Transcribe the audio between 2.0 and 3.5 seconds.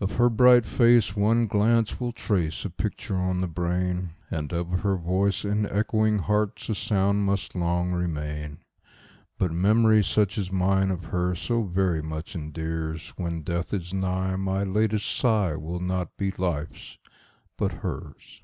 will trace a picture on the